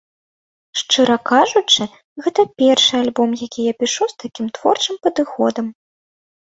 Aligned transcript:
Шчыра 0.79 1.17
кажучы, 1.31 1.83
гэта 2.27 2.41
першы 2.63 2.93
альбом, 3.03 3.29
які 3.45 3.61
я 3.71 3.77
пішу 3.85 4.03
з 4.11 4.21
такім 4.27 4.53
творчым 4.61 4.95
падыходам. 5.09 5.67